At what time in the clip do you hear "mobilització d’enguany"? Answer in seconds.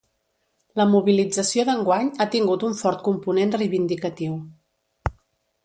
0.93-2.09